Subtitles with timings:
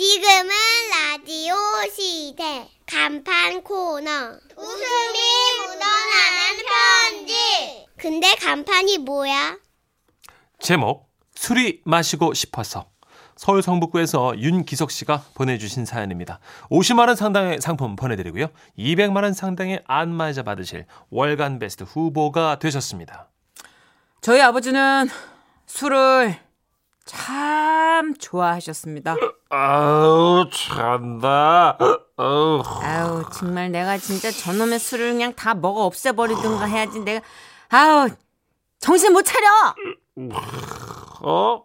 [0.00, 0.48] 지금은
[0.90, 1.54] 라디오
[1.94, 4.10] 시대 간판 코너
[4.56, 5.18] 웃음이
[5.58, 9.58] 묻어나는 편지 근데 간판이 뭐야?
[10.58, 12.88] 제목 술이 마시고 싶어서
[13.36, 16.40] 서울 성북구에서 윤기석 씨가 보내주신 사연입니다.
[16.70, 18.46] 50만 원 상당의 상품 보내드리고요.
[18.78, 23.28] 200만 원 상당의 안마의자 받으실 월간 베스트 후보가 되셨습니다.
[24.22, 25.10] 저희 아버지는
[25.66, 26.49] 술을
[27.10, 29.16] 참 좋아하셨습니다.
[29.48, 31.76] 아우 찬다.
[32.16, 32.62] 아우.
[32.82, 37.20] 아우 정말 내가 진짜 저놈의 술을 그냥 다 먹어 없애버리든가 해야지 내가
[37.70, 38.08] 아우
[38.78, 39.74] 정신 못 차려.
[41.22, 41.64] 어?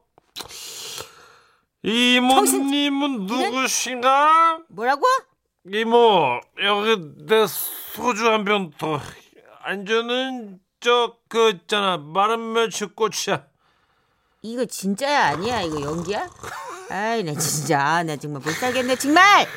[1.83, 4.61] 이모님은 누구신가?
[4.69, 5.03] 뭐라고?
[5.71, 8.99] 이모 여기 내 소주 한 병 더.
[9.63, 13.43] 안주는 저 그 있잖아 마른 멸치 꽃이야.
[14.51, 15.25] 이거 진짜야?
[15.29, 15.61] 아니야?
[15.61, 16.29] 이거 연기야?
[16.89, 18.95] 아이 나 진짜 나 정말 못 살겠네.
[18.97, 19.47] 정말!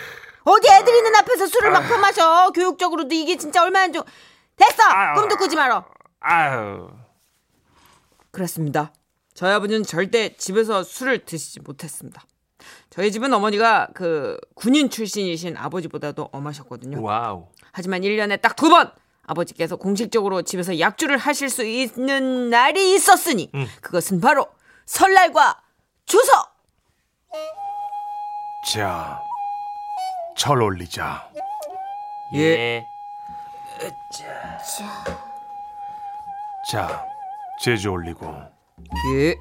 [0.45, 2.51] 어디 애들 있는 앞에서 술을 막 퍼마셔?
[2.53, 4.07] 교육적으로도 이게 진짜 얼마나 안 좋
[4.57, 4.83] 됐어!
[5.15, 5.85] 꿈도 꾸지 말어.
[6.21, 6.89] 아유.
[8.31, 8.93] 그렇습니다.
[9.35, 12.23] 저희 아버지는 절대 집에서 술을 드시지 못했습니다.
[12.91, 17.01] 저희 집은 어머니가 그 군인 출신이신 아버지보다도 엄하셨거든요.
[17.03, 17.47] 와우.
[17.73, 18.91] 하지만 1년에 딱 두 번
[19.27, 24.47] 아버지께서 공식적으로 집에서 약주를 하실 수 있는 날이 있었으니 그것은 바로
[24.89, 25.61] 설날과
[26.07, 26.57] 추석
[28.73, 29.23] 자,
[30.37, 31.31] 절 올리자.
[32.35, 32.85] 예.
[36.71, 37.07] 자,
[37.63, 38.27] 제주 올리고.
[39.15, 39.35] 예.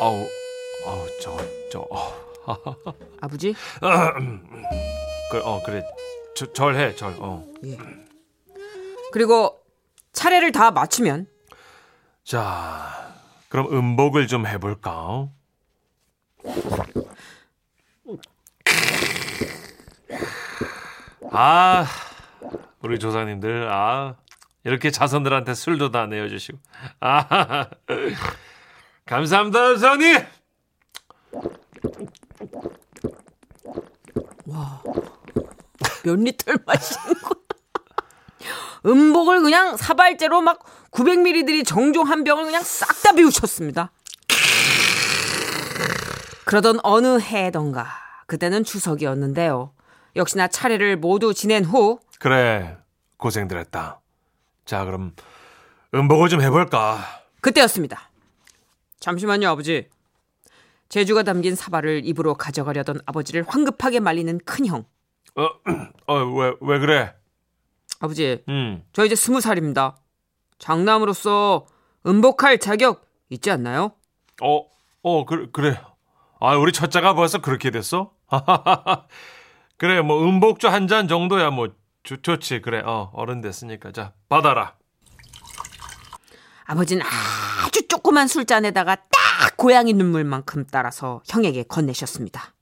[0.00, 0.26] 아우,
[0.86, 1.36] 아우, 저,
[1.72, 2.12] 저, 어,
[3.20, 3.54] 아버지
[5.30, 5.82] 그, 어, 그래.
[6.36, 7.44] 저, 절해, 절, 어.
[9.14, 9.62] 그리고
[10.10, 11.28] 차례를 다 마치면
[12.24, 13.14] 자,
[13.48, 15.28] 그럼 음복을 좀 해볼까?
[21.30, 21.86] 아,
[22.80, 24.16] 우리 조상님들, 아,
[24.64, 26.58] 이렇게 자손들한테 술도 다 내어주시고.
[26.98, 27.68] 아,
[29.06, 30.26] 감사합니다, 조상님!
[36.02, 37.13] 몇 리터를 마시는 거
[38.86, 43.90] 음복을 그냥 사발제로 막 900ml들이 정종 한 병을 그냥 싹 다 비우셨습니다.
[46.44, 47.86] 그러던 어느 해던가
[48.26, 49.72] 그때는 추석이었는데요.
[50.16, 52.76] 역시나 차례를 모두 지낸 후 그래,
[53.18, 54.00] 고생들 했다.
[54.64, 55.14] 자, 그럼
[55.94, 56.98] 음복을 좀 해볼까?
[57.40, 58.10] 그때였습니다.
[59.00, 59.88] 잠시만요, 아버지.
[60.88, 64.84] 제주가 담긴 사발을 입으로 가져가려던 아버지를 황급하게 말리는 큰형.
[65.34, 65.48] 어,
[66.06, 67.14] 어, 왜, 왜 그래?
[68.00, 69.96] 아버지, 음, 저 이제 스무 살입니다.
[70.58, 71.66] 장남으로서
[72.06, 73.92] 음복할 자격 있지 않나요?
[74.42, 74.66] 어,
[75.02, 75.80] 어, 그, 그래.
[76.40, 78.12] 아, 우리 첫째가 벌써 그렇게 됐어?
[79.78, 81.68] 그래, 뭐, 음복주 한 잔 정도야, 뭐,
[82.02, 82.60] 좋, 좋지.
[82.60, 83.92] 그래, 어, 어른 됐으니까.
[83.92, 84.74] 자, 받아라.
[86.66, 87.04] 아버지는
[87.66, 92.54] 아주 조그만 술잔에다가 딱 고양이 눈물만큼 따라서 형에게 건네셨습니다.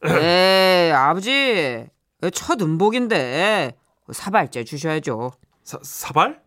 [0.02, 1.86] 네, 아버지.
[2.32, 3.76] 첫 음복인데
[4.12, 5.32] 사발제 주셔야죠.
[5.64, 6.40] 사, 사발?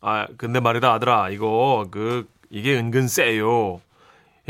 [0.00, 1.30] 아, 근데 말이다, 아들아.
[1.30, 3.80] 이거, 그, 이게 은근 세요.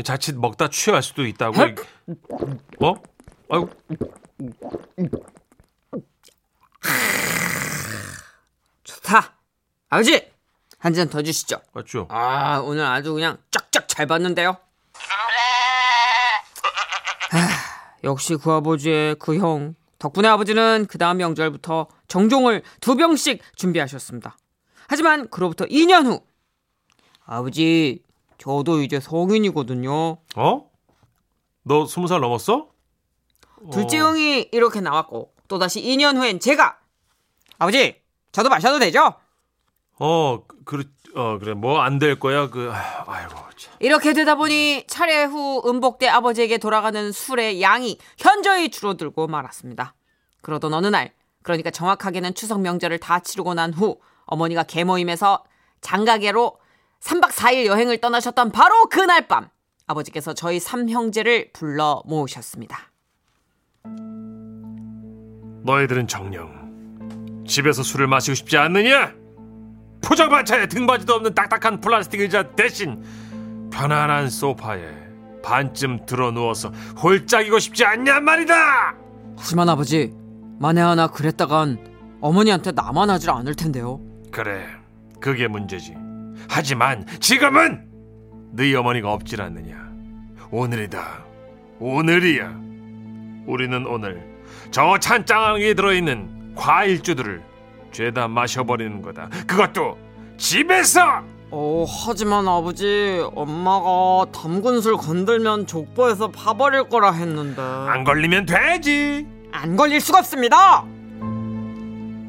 [0.03, 1.55] 자칫 먹다 취할 수도 있다고.
[2.81, 2.93] 어?
[3.49, 3.69] 아이고,
[8.83, 9.33] 좋다.
[9.89, 10.31] 아버지,
[10.77, 11.61] 한 잔 더 주시죠.
[11.73, 12.07] 맞죠?
[12.09, 14.57] 아, 오늘 아주 그냥 쫙쫙 잘 봤는데요.
[17.31, 17.37] 아,
[18.03, 19.75] 역시 그 아버지의 그 형.
[19.99, 24.37] 덕분에 아버지는 그 다음 명절부터 정종을 두 병씩 준비하셨습니다.
[24.87, 26.21] 하지만 그로부터 2년 후
[27.25, 28.01] 아버지
[28.37, 30.17] 저도 이제 성인이거든요.
[30.35, 30.71] 어?
[31.63, 32.69] 너 스무 살 넘었어?
[33.71, 36.79] 둘째 형이 이렇게 나왔고 또다시 2년 후엔 제가
[37.57, 39.13] 아버지 저도 마셔도 되죠?
[39.99, 40.83] 어, 그, 그래,
[41.15, 41.53] 어, 그래.
[41.53, 42.49] 뭐 안 될 거야.
[42.49, 43.73] 그, 아이고, 참.
[43.79, 49.95] 이렇게 되다 보니 차례 후 음복대 아버지에게 돌아가는 술의 양이 현저히 줄어들고 말았습니다.
[50.41, 51.11] 그러던 어느 날,
[51.43, 55.43] 그러니까 정확하게는 추석 명절을 다 치르고 난 후 어머니가 개모임에서
[55.81, 56.57] 장가계로
[57.01, 59.49] 3박 4일 여행을 떠나셨던 바로 그날 밤
[59.87, 62.91] 아버지께서 저희 삼형제를 불러 모으셨습니다.
[65.63, 69.15] 너희들은 정녕 집에서 술을 마시고 싶지 않느냐?
[70.01, 73.03] 포장마차에 등받이도 없는 딱딱한 플라스틱 의자 대신
[73.71, 74.81] 편안한 소파에
[75.43, 76.69] 반쯤 들어 누워서
[77.01, 78.95] 홀짝이고 싶지 않냔 말이다.
[79.37, 80.13] 하지만 아버지,
[80.59, 81.77] 만에 하나 그랬다간
[82.21, 84.01] 어머니한테 나만 하질 않을 텐데요.
[84.31, 84.65] 그래,
[85.21, 85.95] 그게 문제지.
[86.49, 87.87] 하지만 지금은
[88.51, 89.75] 너희 어머니가 없질 않느냐
[90.51, 91.23] 오늘이다
[91.79, 92.59] 오늘이야
[93.45, 94.23] 우리는 오늘
[94.71, 97.43] 저 찬장에 들어있는 과일주들을
[97.91, 99.97] 죄다 마셔버리는 거다 그것도
[100.37, 107.59] 집에서 어, 하지만 아버지, 엄마가 담근 술 건들면 족보에서 파버릴 거라 했는데.
[107.59, 110.85] 안 걸리면 되지 안 걸릴 수가 없습니다.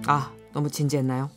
[0.06, 1.30] 아, 너무 진지했나요?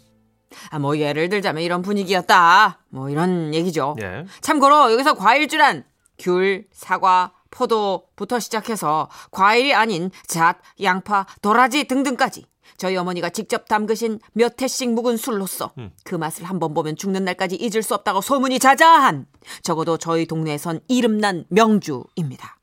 [0.70, 2.80] 아, 뭐 예를 들자면 이런 분위기였다.
[2.90, 3.96] 뭐 이런 얘기죠.
[4.02, 4.26] 예.
[4.40, 5.84] 참고로 여기서 과일주란
[6.20, 12.46] 귤, 사과, 포도부터 시작해서 과일이 아닌 잣, 양파, 도라지 등등까지
[12.78, 15.74] 저희 어머니가 직접 담그신 몇 해씩 묵은 술로서
[16.04, 19.28] 그 맛을 한번 보면 죽는 날까지 잊을 수 없다고 소문이 자자한
[19.62, 22.58] 적어도 저희 동네에선 이름난 명주입니다.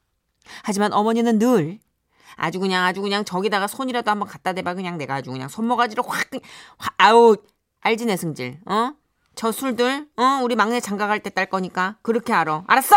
[0.64, 1.78] 하지만 어머니는 늘
[2.36, 6.26] 아주 그냥 아주 그냥 저기다가 손이라도 한번 갖다 대봐 그냥 내가 아주 그냥 손모가지로 확,
[6.78, 7.36] 확 아우
[7.82, 8.92] 알지 내 승질 어?
[9.36, 12.96] 저 술들 어 우리 막내 장가 갈 때 딸 거니까 그렇게 알아 알았어?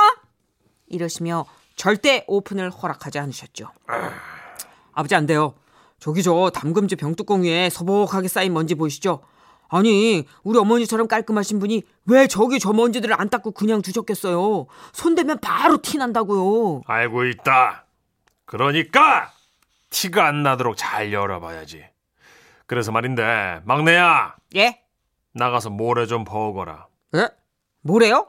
[0.87, 3.69] 이러시며 절대 오픈을 허락하지 않으셨죠.
[4.93, 5.55] 아버지 안 돼요.
[5.99, 9.21] 저기 저 담금주 병뚜껑 위에 서복하게 쌓인 먼지 보이시죠?
[9.69, 14.67] 아니 우리 어머니처럼 깔끔하신 분이 왜 저기 저 먼지들을 안 닦고 그냥 두셨겠어요?
[14.91, 16.81] 손대면 바로 티 난다고요.
[16.85, 17.85] 알고 있다
[18.45, 19.31] 그러니까
[19.89, 21.85] 티가 안 나도록 잘 열어봐야지
[22.67, 24.81] 그래서 말인데 막내야 예?
[25.31, 26.85] 나가서 모래 좀 버거라
[27.15, 27.29] 예?
[27.81, 28.27] 뭐래요?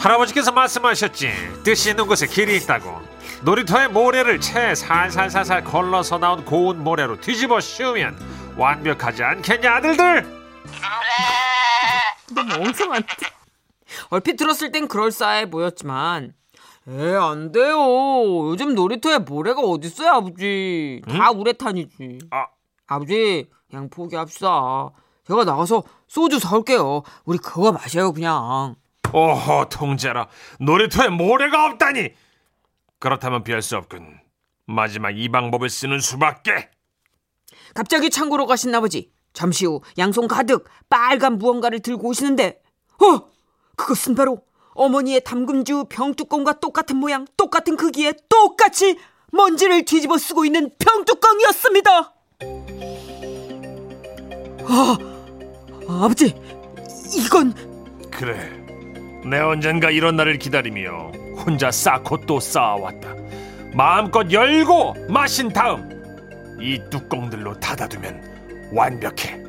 [0.00, 1.30] 할아버지께서 말씀하셨지
[1.62, 3.00] 뜻이 있는 곳에 길이 있다고
[3.42, 10.40] 놀이터에 모래를 채 살살살살 걸러서 나온 고운 모래로 뒤집어 씌우면 완벽하지 않겠냐 아들들
[12.34, 13.08] 너무 엉성한데.
[14.08, 16.32] 얼핏 들었을 땐 그럴싸해 보였지만
[16.88, 17.76] 에, 안 돼요.
[18.50, 21.02] 요즘 놀이터에 모래가 어딨어요, 아버지.
[21.06, 22.20] 다 우레탄이지.
[22.30, 22.46] 아.
[22.86, 24.90] 아버지, 그냥 포기합시다.
[25.26, 27.02] 제가 나가서 소주 사올게요.
[27.24, 28.76] 우리 그거 마셔요, 그냥.
[29.12, 30.28] 오호 통제라
[30.58, 32.10] 놀이터에 모래가 없다니
[32.98, 34.20] 그렇다면 피할 수 없군
[34.66, 36.70] 마지막 이 방법을 쓰는 수밖에
[37.74, 39.12] 갑자기 창고로 가신 아버지.
[39.32, 42.60] 잠시 후 양손 가득 빨간 무언가를 들고 오시는데,
[43.02, 43.30] 어!
[43.76, 44.42] 그것은 바로
[44.74, 48.98] 어머니의 담금주 병뚜껑과 똑같은 모양, 똑같은 크기에 똑같이
[49.32, 52.14] 먼지를 뒤집어 쓰고 있는 병뚜껑이었습니다.
[54.64, 54.98] 아,
[55.88, 56.34] 아버지,
[57.16, 57.54] 이건
[58.10, 58.59] 그래
[59.24, 61.12] 내 언젠가 이런 날을 기다리며
[61.44, 63.14] 혼자 쌓고 또 쌓아왔다
[63.74, 65.88] 마음껏 열고 마신 다음
[66.60, 69.40] 이 뚜껑들로 닫아두면 완벽해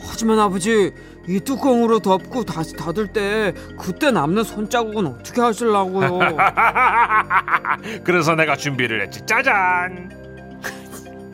[0.00, 0.92] 하지만 아버지
[1.26, 6.20] 이 뚜껑으로 덮고 다시 닫을 때 그때 남는 손자국은 어떻게 하실라고요?
[8.02, 10.10] 그래서 내가 준비를 했지 짜잔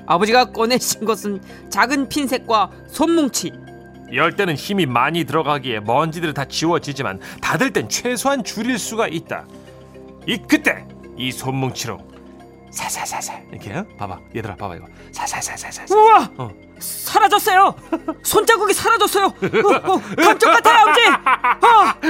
[0.06, 1.40] 아버지가 꺼내신 것은
[1.70, 3.52] 작은 핀셋과 손뭉치.
[4.14, 9.46] 열 때는 힘이 많이 들어가기에 먼지들이 다 지워지지만 닫을 땐 최소한 줄일 수가 있다.
[10.26, 11.98] 이 그때 이 손뭉치로
[12.70, 13.84] 살살살살 이렇게 어?
[13.98, 16.30] 봐봐 얘들아 봐봐 이거 살살살살살 우와!
[16.38, 16.50] 어.
[16.80, 17.72] 사라졌어요.
[18.24, 19.26] 손자국이 사라졌어요.
[19.26, 21.00] 어, 어, 감쪽 같아요, 아버지.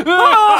[0.08, 0.56] 어,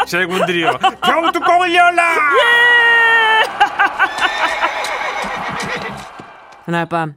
[0.06, 2.14] 제군들이여 병뚜껑을 열라
[6.64, 7.16] 그날 밤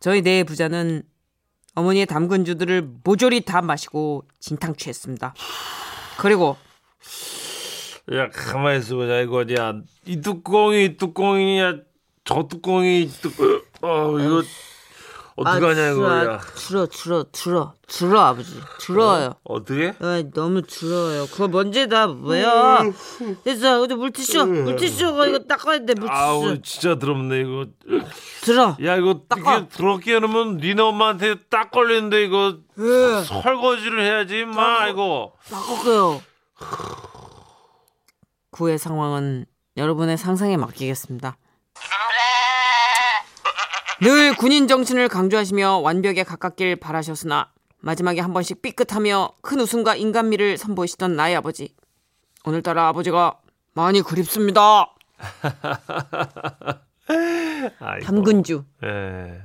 [0.00, 1.02] 저희 네 부자는
[1.74, 5.34] 어머니의 담근 주들을 모조리 다 마시고 진탕 취했습니다.
[6.18, 6.56] 그리고
[8.12, 9.20] 야 가만히 있어 보자.
[9.20, 9.74] 이거 어디야?
[10.06, 11.76] 이 뚜껑이 뚜껑이야
[12.24, 14.42] 저 뚜껑이 뚜껑 어 이거
[15.36, 19.34] 어떡하냐 이거 야 줄어 줄어 줄어 줄어 아버지 줄어요.
[19.44, 21.26] 어떻게 아, 너무 줄어요.
[21.26, 22.80] 그거 먼지 다 뭐야?
[23.44, 23.80] 됐어.
[23.80, 25.94] 근데 물티슈, 물티슈가 이거 닦아야 돼.
[25.94, 26.08] 물티슈.
[26.10, 27.66] 아우 진짜 더럽네 이거
[28.42, 28.76] 들어.
[28.84, 29.68] 야 이거 닦아.
[29.68, 33.24] 더럽게 해놓으면 니네 엄마한테 딱 걸리는데 이거 예.
[33.24, 36.22] 설거지를 해야지 임마 이거 닦을게요.
[38.50, 39.46] 구의 상황은
[39.78, 41.38] 여러분의 상상에 맡기겠습니다.
[44.02, 51.14] 늘 군인 정신을 강조하시며 완벽에 가깝길 바라셨으나 마지막에 한 번씩 삐끗하며 큰 웃음과 인간미를 선보이시던
[51.16, 51.74] 나의 아버지.
[52.44, 53.38] 오늘따라 아버지가
[53.74, 54.92] 많이 그립습니다.
[57.78, 58.04] 아이고.
[58.04, 58.64] 담근주.
[58.84, 59.42] 예.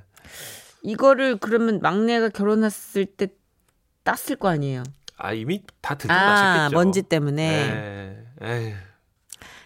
[0.82, 3.28] 이거를 그러면 막내가 결혼했을 때
[4.04, 4.84] 땄을 거 아니에요.
[5.18, 8.24] 아 이미 다 아, 들통나셨겠죠 먼지 때문에.
[8.42, 8.48] 예.
[8.48, 8.76] 에휴.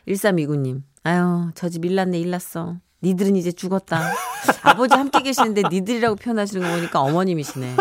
[0.08, 0.82] 1329님.
[1.04, 2.78] 아유, 저 집 일났네, 일났어.
[3.04, 4.00] 니들은 이제 죽었다.
[4.64, 7.76] 아버지 함께 계시는데 니들이라고 표현하시는 거 보니까 어머님이시네.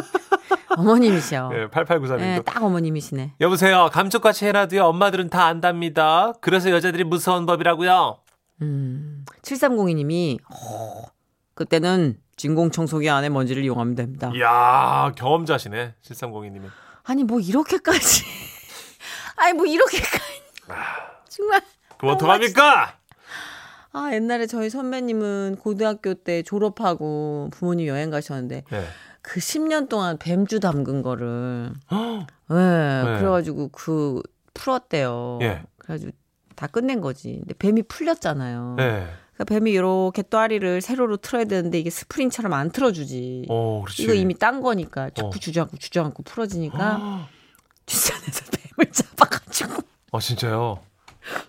[0.76, 1.50] 어머님이셔.
[1.54, 3.34] 예, 8893님도 예, 딱 어머님이시네.
[3.40, 8.18] 여보세요 감쪽같이 해놔도요 엄마들은 다 안답니다 그래서 여자들이 무서운 법이라고요
[8.62, 11.04] 음, 7302님이, 어,
[11.54, 14.30] 그때는 진공 청소기 안에 먼지를 이용하면 됩니다.
[14.34, 16.70] 이야 경험자시네 7302님은
[17.04, 18.24] 아니 뭐 이렇게까지
[19.36, 20.42] 아니 뭐 이렇게까지
[21.28, 21.62] 정말
[21.98, 22.99] 그럼 어떡합니까?
[23.92, 28.84] 아 옛날에 저희 선배님은 고등학교 때 졸업하고 부모님 여행 가셨는데 예.
[29.22, 32.54] 그 10년 동안 뱀주 담근 거를 헉, 네,
[33.04, 33.18] 네.
[33.18, 34.22] 그래가지고 그
[34.54, 35.38] 풀었대요.
[35.42, 35.62] 예.
[35.78, 36.12] 그래가지고
[36.54, 37.38] 다 끝낸 거지.
[37.40, 38.76] 근데 뱀이 풀렸잖아요.
[38.80, 39.08] 예.
[39.34, 43.46] 그러니까 뱀이 이렇게 또아리를 세로로 틀어야 되는데 이게 스프링처럼 안 틀어주지.
[43.48, 44.02] 어, 그렇지.
[44.02, 45.30] 이거 이미 딴 거니까 자꾸 어.
[45.30, 47.28] 주저앉고 주저앉고 풀어지니까 아,
[47.86, 48.44] 뒷산에서
[48.76, 49.82] 뱀을 잡아가지고
[50.12, 50.80] 어, 진짜요?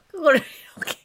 [0.08, 0.42] 그거를
[0.78, 1.01] 이렇게.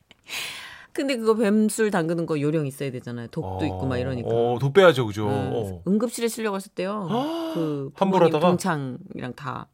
[0.97, 3.29] 근데 그거 뱀술 담그는 거 요령 있어야 되잖아요.
[3.29, 4.29] 독도 어, 있고 막 이러니까.
[4.31, 5.29] 어, 독 빼야죠, 그죠?
[5.29, 5.83] 네, 어.
[5.87, 7.09] 응급실에 실려가셨대요.
[7.55, 8.47] 그 함부로 부모님 하다가?
[8.49, 9.67] 동창이랑 다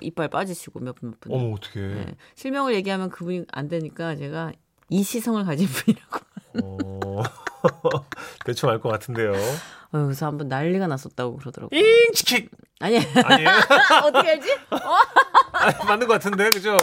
[0.00, 1.32] 이빨 빠지시고 몇 분 몇 분.
[1.32, 1.80] 어머, 어떡해.
[1.94, 2.14] 네.
[2.36, 4.52] 실명을 얘기하면 그분이 안 되니까 제가
[4.90, 6.18] 이 시성을 가진 분이라고.
[6.62, 7.22] 어.
[8.46, 9.32] 대충 알 것 같은데요.
[9.32, 11.78] 어, 그래서 한번 난리가 났었다고 그러더라고요.
[11.80, 12.50] 잉치킥!
[12.80, 13.48] 아니 아니에요?
[14.06, 14.48] 어떻게 알지?
[14.70, 16.76] 아, 맞는 것 같은데, 그죠?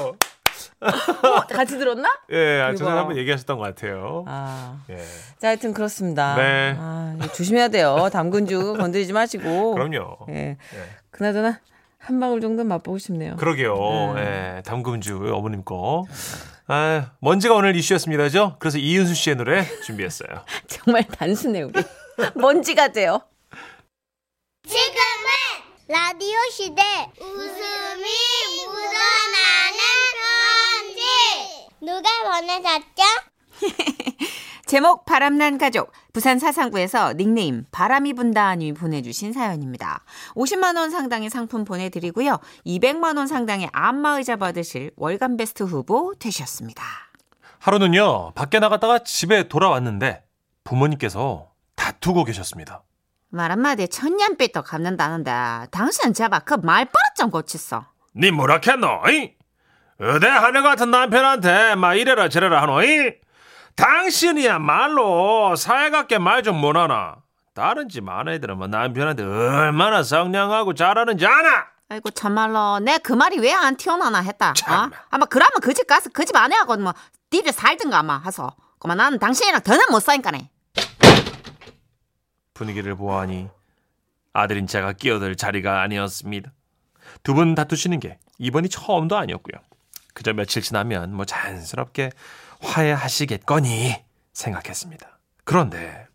[0.81, 2.09] 어, 같이 들었나?
[2.31, 2.97] 예, 아, 전에 대박.
[2.99, 4.23] 한번 얘기하셨던 것 같아요.
[4.27, 4.97] 아, 예.
[5.39, 6.35] 자 하여튼 그렇습니다.
[6.35, 6.75] 네.
[6.77, 8.09] 아, 조심해야 돼요.
[8.11, 9.73] 담근주 건드리지 마시고.
[9.73, 10.17] 그럼요.
[10.29, 10.35] 예.
[10.35, 10.57] 예.
[11.11, 11.59] 그나저나
[11.97, 13.35] 한 방울 정도 맛보고 싶네요.
[13.37, 14.13] 그러게요.
[14.15, 14.57] 네.
[14.57, 16.03] 예, 담금주 어머님 거.
[16.67, 18.57] 아, 먼지가 오늘 이슈였습니다죠?
[18.59, 20.29] 그래서 이은수 씨의 노래 준비했어요.
[20.67, 21.73] 정말 단순해 우리.
[22.35, 23.21] 먼지가 돼요.
[24.67, 24.95] 지금은
[25.87, 26.81] 라디오 시대
[27.19, 28.03] 웃음이
[28.65, 29.44] 묻어나는 편지
[31.85, 33.03] 누가 보내셨죠?
[34.65, 40.03] 제목 바람난 가족 부산 사상구에서 닉네임 바람이 분다님이 보내주신 사연입니다.
[40.33, 42.39] 50만 원 상당의 상품 보내드리고요.
[42.65, 46.83] 200만 원 상당의 안마의자 받으실 월간 베스트 후보 되셨습니다.
[47.59, 50.23] 하루는요, 밖에 나갔다가 집에 돌아왔는데
[50.63, 52.81] 부모님께서 다투고 계셨습니다.
[53.29, 57.83] 말 한마디에 천년빛도 갚는다는데 당신은 제발 그 말버릇 좀 고치소.
[58.17, 58.87] 니 뭐라 했노?
[59.11, 59.44] 이?
[59.99, 62.83] 어대 하늘 같은 남편한테 막 이래라 저래라 하노?
[62.83, 63.13] 이?
[63.75, 67.17] 당신이야말로 사회갑게 말 좀 못하나?
[67.53, 71.67] 다른 집 아내들은 뭐 남편한테 얼마나 성량하고 잘하는지 아나?
[71.89, 74.49] 아이고 참말로 내 그 말이 왜 안 튀어나나 했다.
[74.49, 74.53] 어?
[74.53, 74.91] 참.
[75.09, 76.93] 아마 그러면 그 집 가서 그 집 아내하고 뭐
[77.31, 78.49] 니들 살든가 아마 하소.
[78.79, 80.49] 그만 나는 당신이랑 더는 못 사니까네.
[82.53, 83.49] 분위기를 보아하니
[84.33, 86.51] 아들인 제가 끼어들 자리가 아니었습니다.
[87.23, 89.61] 두 분 다투시는 게 이번이 처음도 아니었고요.
[90.15, 92.09] 그저 며칠 지나면 뭐 자연스럽게
[92.61, 94.03] 화해하시겠거니
[94.33, 95.19] 생각했습니다.
[95.43, 96.07] 그런데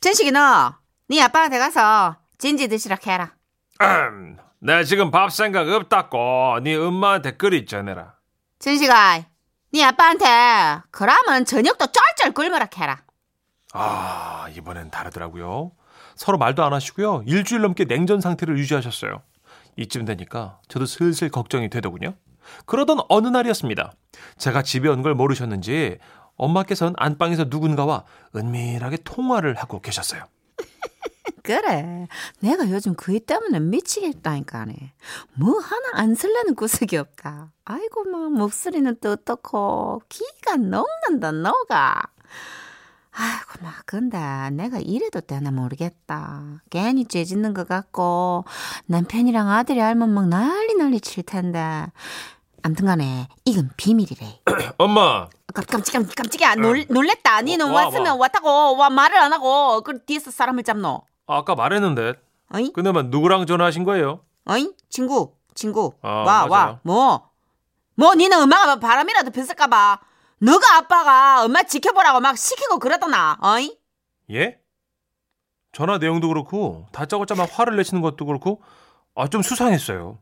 [0.00, 0.76] 전식이 너,
[1.08, 3.34] 네 아빠한테 가서 진지 드시라 해라.
[3.82, 8.14] 음, 내 지금 밥 생각 없다고 네 엄마한테 끓이 전해라.
[8.60, 9.24] 전식아,
[9.72, 13.02] 네 아빠한테 그러면 저녁도 쩔쩔 굶으라 해라.
[13.72, 15.72] 아 이번엔 다르더라고요.
[16.14, 17.24] 서로 말도 안 하시고요.
[17.26, 19.22] 일주일 넘게 냉전 상태를 유지하셨어요.
[19.76, 22.14] 이쯤 되니까 저도 슬슬 걱정이 되더군요.
[22.66, 23.92] 그러던 어느 날이었습니다.
[24.38, 25.98] 제가 집에 온 걸 모르셨는지
[26.36, 28.04] 엄마께서는 안방에서 누군가와
[28.34, 30.24] 은밀하게 통화를 하고 계셨어요.
[31.42, 32.06] 그래,
[32.40, 34.74] 내가 요즘 그이 때문에 미치겠다니까네.
[35.34, 37.50] 뭐 하나 안 설레는 구석이 없다.
[37.64, 42.02] 아이고 막 목소리는 또 어떻고 기가 녹는다 녹아.
[43.12, 44.18] 아이고 막 근데
[44.52, 46.62] 내가 이래도 되나 모르겠다.
[46.70, 48.44] 괜히 죄 짓는 것 같고
[48.86, 51.86] 남편이랑 아들이 알면 막 난리 난리 칠 텐데.
[52.62, 54.40] 암튼간에 이건 비밀이래.
[54.78, 57.40] 엄마, 깜- 깜찍 깜찍이야 놀, 놀랬다.
[57.42, 58.14] 니는 와, 왔으면 와.
[58.16, 61.02] 왔다고 와 말을 안 하고 그 뒤에서 사람을 잡노.
[61.26, 62.14] 아 까 말했는데
[62.52, 62.72] 어이?
[62.72, 64.20] 근데만 누구랑 전화하신 거예요?
[64.46, 64.72] 어이?
[64.88, 65.92] 친구, 친구.
[66.02, 66.46] 아, 와.
[66.46, 66.80] 와.
[66.82, 67.30] 뭐?
[67.94, 70.00] 뭐, 니는 엄마가 바람이라도 폈을까봐.
[70.38, 73.76] 너가 아빠가 엄마 지켜보라고 막 시키고 그러더나, 어이?
[74.32, 74.58] 예?
[75.72, 78.62] 전화 내용도 그렇고 다짜고짜 막 화를 내시는 것도 그렇고
[79.14, 80.18] 아 좀 수상했어요.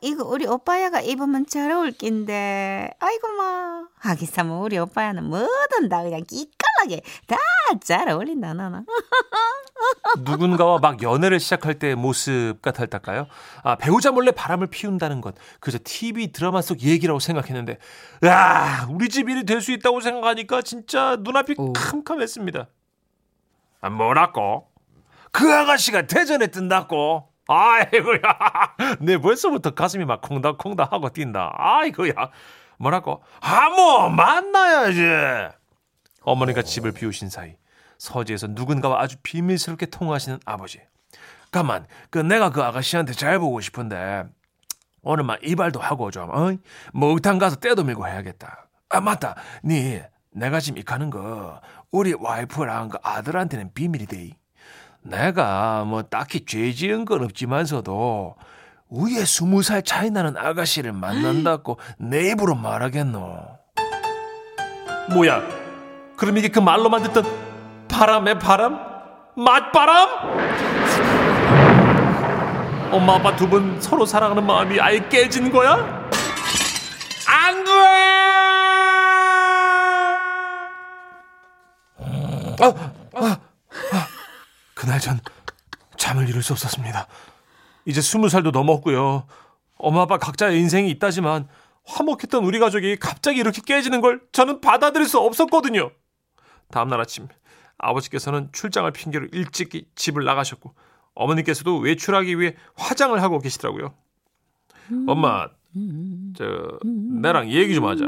[0.00, 2.90] 이거 우리 오빠야가 입으면 잘 어울 낀데.
[3.00, 3.84] 아이고, 마.
[3.98, 7.36] 하기사 뭐 우리 오빠야는 뭐든 다 그냥 기깔나게 다
[7.84, 8.84] 잘 어울린다, 나나.
[10.24, 13.26] 누군가와 막 연애를 시작할 때의 모습 같았달까요?
[13.62, 17.78] 아, 배우자 몰래 바람을 피운다는 것 그저 TV 드라마 속 얘기라고 생각했는데
[18.24, 21.72] 야 우리 집 일이 될 수 있다고 생각하니까 진짜 눈앞이 오.
[21.74, 22.68] 캄캄했습니다.
[23.82, 24.68] 아, 뭐라고?
[25.30, 27.28] 그 아가씨가 대전에 뜬다고?
[27.48, 28.20] 아이고야
[29.00, 31.52] 내 벌써부터 가슴이 막 콩닥콩닥 하고 뛴다.
[31.56, 32.12] 아이고야
[32.78, 33.22] 뭐라고?
[33.40, 35.00] 아뭐 만나야지.
[36.22, 37.56] 어머니가 집을 비우신 사이
[37.96, 40.80] 서재에서 누군가와 아주 비밀스럽게 통화하시는 아버지.
[41.50, 44.24] 가만, 그 내가 그 아가씨한테 잘 보고 싶은데
[45.02, 46.54] 오늘만 이발도 하고 좀, 어?
[46.92, 48.68] 목욕탕 가서 때도 밀고 해야겠다.
[48.90, 50.00] 아 맞다, 니
[50.30, 54.30] 내가 지금 이카는 거 우리 와이프랑 그 아들한테는 비밀이 돼.
[55.02, 58.34] 내가 뭐 딱히 죄 지은 건 없지만서도
[58.90, 63.42] 위에 스무 살 차이 나는 아가씨를 만난다고 내 입으로 말하겠노.
[65.12, 65.42] 뭐야?
[66.16, 67.24] 그럼 이게 그 말로만 듣던
[67.88, 68.78] 바람의 바람?
[69.36, 70.08] 맛바람?
[72.90, 75.74] 엄마 아빠 두 분 서로 사랑하는 마음이 아예 깨진 거야?
[77.26, 77.70] 안 돼!
[82.60, 82.72] 아, 아,
[83.14, 83.38] 아.
[84.78, 85.18] 그날 전
[85.96, 87.08] 잠을 이룰 수 없었습니다.
[87.84, 89.26] 이제 스무 살도 넘었고요.
[89.76, 91.48] 엄마 아빠 각자의 인생이 있다지만
[91.84, 95.90] 화목했던 우리 가족이 갑자기 이렇게 깨지는 걸 저는 받아들일 수 없었거든요.
[96.70, 97.26] 다음날 아침
[97.78, 100.72] 아버지께서는 출장을 핑계로 일찍 집을 나가셨고
[101.14, 103.94] 어머니께서도 외출하기 위해 화장을 하고 계시더라고요.
[105.08, 105.48] 엄마,
[106.36, 108.06] 저 나랑 얘기 좀 하자.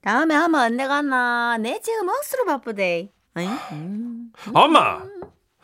[0.00, 1.58] 다음에 하면 안 되겠나?
[1.58, 3.12] 내 지금 억수로 바쁘대.
[3.36, 4.32] 음.
[4.54, 5.02] 엄마,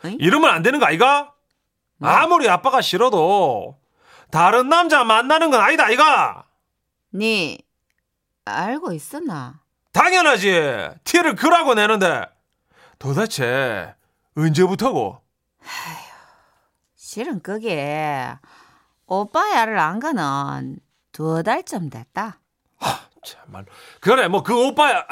[0.05, 0.17] 어이?
[0.19, 1.33] 이러면 안 되는 거 아이가?
[2.01, 3.79] 아무리 아빠가 싫어도
[4.31, 6.45] 다른 남자 만나는 건 아니다 아이가?
[7.11, 7.57] 네
[8.45, 9.61] 알고 있었나?
[9.93, 10.89] 당연하지.
[11.03, 12.25] 티를 그라고 내는데
[12.99, 13.93] 도대체
[14.35, 15.21] 언제부터고?
[16.95, 18.27] 실은 그게
[19.05, 20.77] 오빠 야를 안 가는
[21.11, 22.39] 두 달쯤 됐다.
[23.23, 23.65] 참말
[24.01, 25.05] 그래 뭐 그 오빠야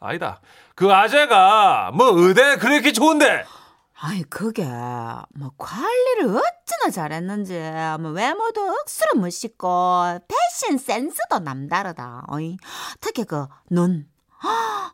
[0.00, 0.40] 아니다.
[0.74, 3.44] 그 아재가 뭐 의대 그렇게 좋은데
[3.98, 7.58] 아이 그게 뭐 관리를 어찌나 잘했는지
[8.00, 12.24] 뭐 외모도 억수로 멋있고 패션 센스도 남다르다.
[12.28, 12.58] 어이
[13.00, 14.08] 특히 그 눈.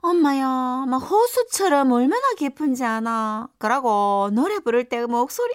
[0.02, 3.48] 엄마야, 막 호수처럼 얼마나 깊은지 아나.
[3.58, 5.52] 그러고 노래 부를 때 목소리,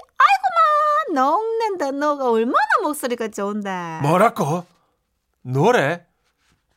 [1.08, 4.00] 아이고마, 녹는다 너가 얼마나 목소리가 좋은데.
[4.04, 4.66] 뭐라고?
[5.42, 6.06] 노래?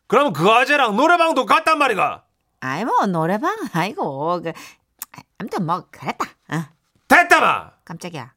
[0.07, 2.25] 그럼 그 아재랑 노래방도 갔단 말이가?
[2.61, 4.53] 아이 뭐 노래방은 아니고 그
[5.39, 6.27] 아무튼 뭐 그랬다.
[7.11, 7.71] 어, 됐다마.
[7.85, 8.33] 깜짝이야.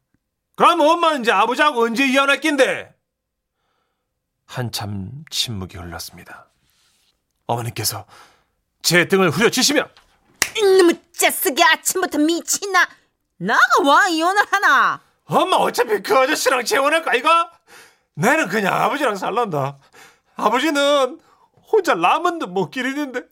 [0.56, 2.92] 그럼 엄마는 이제 아버지하고 언제 이혼할 낀데?
[4.46, 6.46] 한참 침묵이 흘렀습니다.
[7.46, 8.04] 어머니께서
[8.82, 9.88] 제 등을 후려치시며
[10.56, 12.86] 이놈의 자식이 아침부터 미치나.
[13.38, 15.00] 나가 와 이혼을 하나.
[15.24, 17.50] 엄마 어차피 그 아저씨랑 재혼할 거 아이가?
[18.14, 19.78] 나는 그냥 아버지랑 살란다.
[20.36, 21.20] 아버지는
[21.72, 23.22] 혼자 라면도 못 기르는데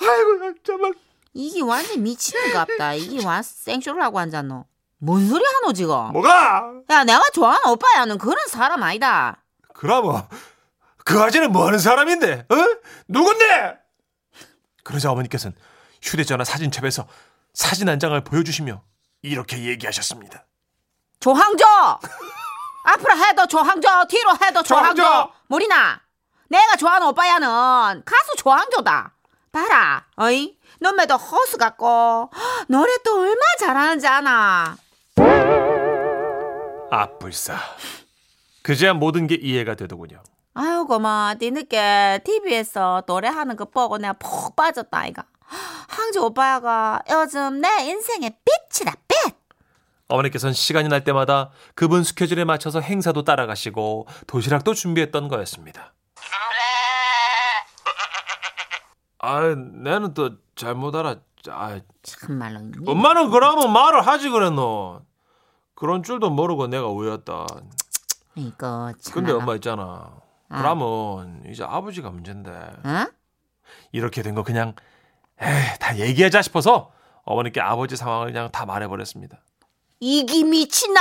[0.00, 0.92] 아이고 나 정말
[1.38, 2.94] 이게 완전 미치는 갑다.
[2.94, 4.64] 이게 완 생쇼라고 앉았노.
[4.98, 5.94] 뭔 소리 하노 지금?
[6.12, 6.72] 뭐가?
[6.90, 9.44] 야 내가 좋아하는 오빠야는 그런 사람 아니다.
[9.72, 10.26] 그럼
[11.04, 12.46] 그 아재는 뭐 하는 사람인데?
[12.48, 12.54] 어?
[13.06, 13.78] 누군데?
[14.82, 15.56] 그러자 어머니께서는
[16.02, 17.06] 휴대전화 사진첩에서
[17.54, 18.82] 사진 한 장을 보여주시며
[19.22, 20.44] 이렇게 얘기하셨습니다.
[21.20, 21.64] 조항조!
[22.82, 25.02] 앞으로 해도 조항조, 뒤로 해도 조항조.
[25.02, 25.32] 조항조!
[25.46, 26.00] 모리나,
[26.48, 29.14] 내가 좋아하는 오빠야는 가수 조항조다.
[29.58, 30.56] 봐라, 어이?
[30.80, 32.30] 눈매도 호수 같고
[32.68, 34.76] 노래 또 얼마 잘하는지 아나.
[36.90, 37.56] 아뿔싸.
[38.62, 40.22] 그제야 모든 게 이해가 되더군요.
[40.54, 45.24] 아유 고마 뒤늦게 TV에서 노래하는 거 보고 내가 푹 빠졌다 아이가.
[45.88, 49.34] 항조 오빠야가 요즘 내 인생의 빛이다 빛.
[50.06, 55.92] 어머니께서는 시간이 날 때마다 그분 스케줄에 맞춰서 행사도 따라가시고 도시락도 준비했던 거였습니다.
[59.18, 61.16] 아, 나는 또 잘못 알아.
[61.50, 62.70] 아, 참말로.
[62.86, 65.02] 엄마는 그러면 말을 하지 그랬노.
[65.74, 67.46] 그런 줄도 모르고 내가 왜였다.
[68.34, 69.14] 이거 참.
[69.14, 70.12] 근데 엄마 있잖아.
[70.48, 73.06] 그러면 이제 아버지가 문제인데 어?
[73.92, 74.74] 이렇게 된 거 그냥
[75.40, 76.90] 에이, 다 얘기하자 싶어서
[77.24, 79.38] 어머니께 아버지 상황을 그냥 다 말해버렸습니다.
[80.00, 81.00] 이기 미친나.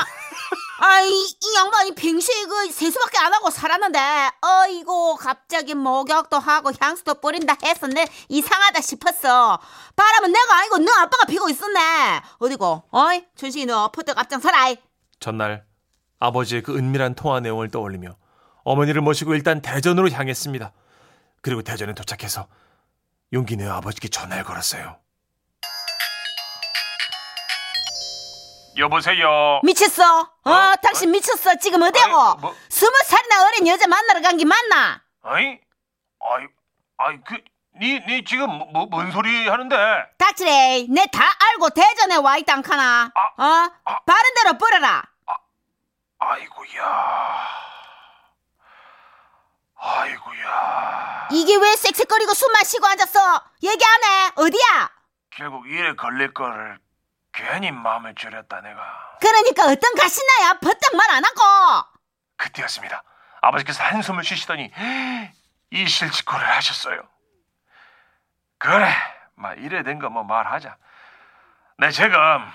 [0.79, 3.99] 아이 이 양반이 그 세수밖에 안 하고 살았는데
[4.41, 7.55] 어이고 갑자기 목욕도 하고 향수도 뿌린다
[7.93, 9.59] 내 이상하다 싶었어.
[9.95, 12.21] 바람은 내가 아니고 너 아빠가 피고 있었네.
[12.37, 12.83] 어디고?
[12.91, 14.69] 어이 준식이 너 퍼뜩 앞장서라.
[14.69, 14.77] 이.
[15.19, 15.65] 전날
[16.19, 18.15] 아버지의 그 은밀한 통화 내용을 떠올리며
[18.63, 20.71] 어머니를 모시고 일단 대전으로 향했습니다.
[21.41, 22.47] 그리고 대전에 도착해서
[23.33, 24.97] 용기 내어 아버지께 전화를 걸었어요.
[28.77, 29.59] 여보세요.
[29.63, 30.19] 미쳤어?
[30.21, 30.73] 어, 어?
[30.83, 31.55] 당신 미쳤어?
[31.55, 32.05] 지금 어디고?
[32.05, 35.01] 아이, 뭐- 스무 살이나 어린 여자 만나러 간 게 맞나?
[35.23, 35.59] 아이,
[36.19, 36.47] 아이,
[36.97, 37.37] 아이 그,
[37.79, 39.75] 니, 니 지금 뭐, 뭔 소리 하는데?
[40.17, 41.19] 닥치래, 내다
[41.51, 43.11] 알고 대전에 와 있다 안카나?
[43.13, 43.99] 아, 어?
[44.05, 45.03] 바른 대로 뿌려라.
[46.19, 47.47] 아이고야.
[49.79, 51.27] 아이고야.
[51.31, 53.41] 이게 왜 섹섹거리고 숨 마시고 앉았어?
[53.63, 54.31] 얘기 안 해?
[54.35, 54.89] 어디야?
[55.31, 56.79] 결국 일에 걸릴 거를
[57.37, 59.17] 괜히 마음을 졸였다 내가.
[59.21, 61.87] 그러니까 어떤 가시나야 버딱 말안 하고.
[62.35, 63.03] 그때였습니다.
[63.41, 64.71] 아버지께서 한숨을 쉬시더니
[65.69, 67.01] 이 실직고를 하셨어요.
[68.57, 68.91] 그래,
[69.35, 70.75] 막 이래 된 거 뭐 말하자.
[71.77, 72.51] 내 지금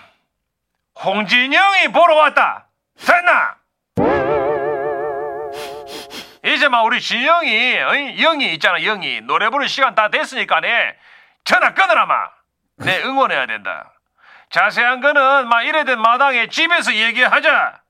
[1.01, 2.67] 홍진영이 보러 왔다.
[2.99, 3.57] 됐나?
[6.45, 8.17] 이제 막 우리 진영이, 어이?
[8.21, 9.21] 영이 있잖아, 영이.
[9.23, 10.99] 노래 부를 시간 다 됐으니까네.
[11.45, 12.31] 전화 끊으라, 마.
[12.79, 13.92] 내 응원해야 된다.
[14.53, 17.83] 자세한 거는 막 이래 된 마당에 집에서 얘기하자.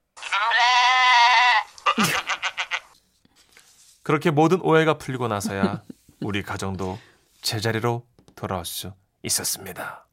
[4.02, 5.82] 그렇게 모든 오해가 풀리고 나서야
[6.20, 6.98] 우리 가정도
[7.42, 8.04] 제자리로
[8.36, 10.06] 돌아올 수 있었습니다.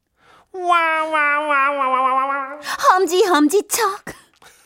[2.92, 4.04] 험지 험지척.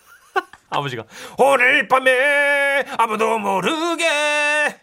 [0.70, 1.04] 아버지가
[1.38, 4.80] 오늘 밤에 아무도 모르게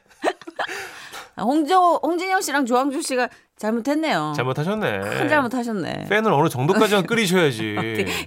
[1.38, 3.28] 홍조 홍진영 씨랑 조항조 씨가
[3.62, 4.34] 잘못했네요.
[4.36, 5.00] 잘못하셨네.
[5.02, 6.06] 큰 잘못하셨네.
[6.10, 7.76] 팬은 어느 정도까지만 끓이셔야지.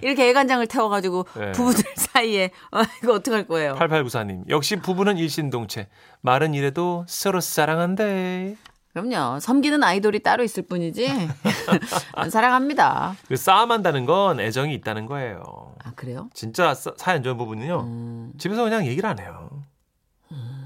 [0.01, 1.51] 이렇게 애간장을 태워가지고 네.
[1.51, 3.75] 부부들 사이에 어, 이거 어떡할 거예요?
[3.75, 5.89] 8894님 역시 부부는 일신동체
[6.21, 8.55] 말은 이래도 서로 사랑한대.
[8.93, 9.41] 그럼요.
[9.41, 11.09] 섬기는 아이돌이 따로 있을 뿐이지
[12.31, 13.15] 사랑합니다.
[13.27, 15.43] 그 싸움한다는 건 애정이 있다는 거예요.
[15.83, 16.29] 아 그래요?
[16.33, 17.79] 진짜 사- 사연 좋은 부분은요.
[17.81, 19.49] 음, 집에서 그냥 얘기를 안 해요.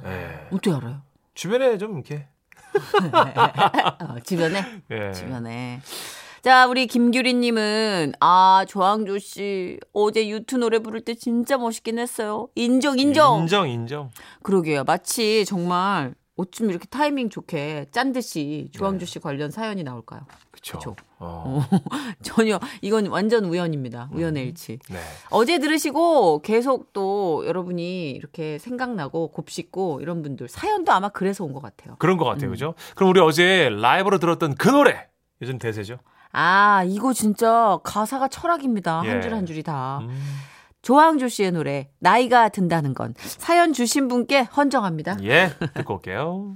[0.05, 0.47] 예.
[0.51, 1.01] 어떻게 알아요?
[1.33, 2.27] 주변에 좀 이렇게.
[4.01, 5.11] 어, 주변에 예.
[5.13, 5.81] 주변에.
[6.41, 12.47] 자, 우리 김규리님은 아 조항조 씨 어제 유튜 노래 부를 때 진짜 멋있긴 했어요.
[12.55, 13.41] 인정, 인정.
[13.41, 14.09] 인정, 인정.
[14.43, 14.85] 그러게요.
[14.85, 20.21] 마치 정말 어쩜 이렇게 타이밍 좋게 짠 듯이 조항조 씨 관련 사연이 나올까요?
[20.51, 20.77] 그쵸.
[20.77, 20.95] 그쵸.
[21.19, 21.61] 어.
[22.23, 24.09] 전혀 이건 완전 우연입니다.
[24.13, 24.79] 우연의 일치.
[24.89, 24.99] 네.
[25.29, 31.61] 어제 들으시고 계속 또 여러분이 이렇게 생각나고 곱씹고 이런 분들 사연도 아마 그래서 온 것
[31.61, 31.95] 같아요.
[31.99, 32.49] 그런 것 같아요.
[32.51, 32.73] 그죠?
[32.95, 35.07] 그럼 우리 어제 라이브로 들었던 그 노래.
[35.41, 35.97] 요즘 대세죠?
[36.31, 39.01] 아, 이거 진짜 가사가 철학입니다.
[39.05, 39.09] 예.
[39.09, 39.99] 한 줄 한 줄이 다.
[40.03, 40.19] 음.
[40.81, 45.17] 조항조 씨의 노래 나이가 든다는 건 사연 주신 분께 헌정합니다.
[45.23, 45.49] 예.
[45.73, 46.55] 듣고 올게요.